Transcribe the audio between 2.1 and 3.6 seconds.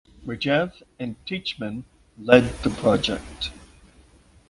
lead the project.